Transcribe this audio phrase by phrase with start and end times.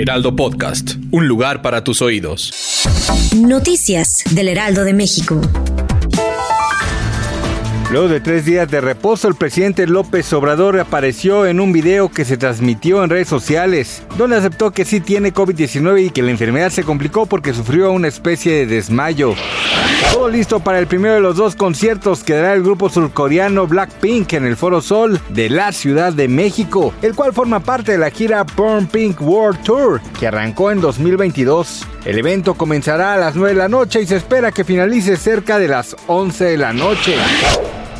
[0.00, 2.84] Heraldo Podcast, un lugar para tus oídos.
[3.36, 5.40] Noticias del Heraldo de México.
[7.90, 12.24] Luego de tres días de reposo, el presidente López Obrador apareció en un video que
[12.24, 16.70] se transmitió en redes sociales, donde aceptó que sí tiene COVID-19 y que la enfermedad
[16.70, 19.34] se complicó porque sufrió una especie de desmayo.
[20.12, 24.32] Todo listo para el primero de los dos conciertos que dará el grupo surcoreano Blackpink
[24.32, 28.10] en el Foro Sol de la Ciudad de México, el cual forma parte de la
[28.10, 31.86] gira Burn Pink World Tour, que arrancó en 2022.
[32.04, 35.58] El evento comenzará a las 9 de la noche y se espera que finalice cerca
[35.58, 37.14] de las 11 de la noche.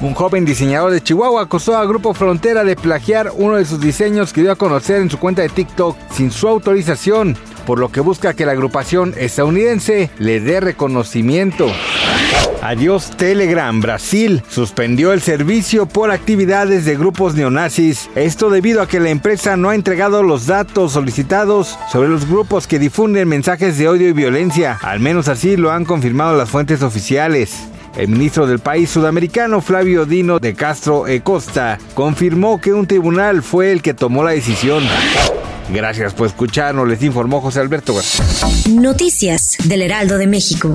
[0.00, 4.32] Un joven diseñador de Chihuahua acusó a Grupo Frontera de plagiar uno de sus diseños
[4.32, 8.00] que dio a conocer en su cuenta de TikTok sin su autorización, por lo que
[8.00, 11.66] busca que la agrupación estadounidense le dé reconocimiento.
[12.62, 18.10] Adiós Telegram, Brasil suspendió el servicio por actividades de grupos neonazis.
[18.14, 22.66] Esto debido a que la empresa no ha entregado los datos solicitados sobre los grupos
[22.66, 24.78] que difunden mensajes de odio y violencia.
[24.82, 27.68] Al menos así lo han confirmado las fuentes oficiales.
[27.96, 33.42] El ministro del país sudamericano, Flavio Dino de Castro e Costa, confirmó que un tribunal
[33.42, 34.84] fue el que tomó la decisión.
[35.70, 37.94] Gracias por escucharnos, les informó José Alberto.
[38.70, 40.74] Noticias del Heraldo de México.